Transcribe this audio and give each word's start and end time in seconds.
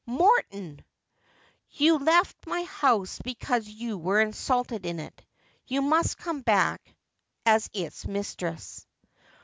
'Morton!'' 0.19 0.83
You 1.69 1.99
left 1.99 2.47
my 2.47 2.63
house 2.63 3.19
because 3.23 3.67
you 3.67 3.99
were 3.99 4.19
insulted 4.19 4.83
in 4.87 4.99
it. 4.99 5.23
You 5.67 5.83
must 5.83 6.17
come 6.17 6.41
back 6.41 6.81
as 7.45 7.69
its 7.71 8.07
mistress.' 8.07 8.87